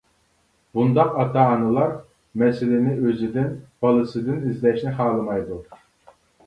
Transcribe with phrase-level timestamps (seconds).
[0.77, 1.93] بۇنداق ئاتا-ئانىلار
[2.43, 3.55] مەسىلىنى ئۆزىدىن،
[3.87, 5.65] بالىسىدىن ئىزدەشنى خالىمايدۇ.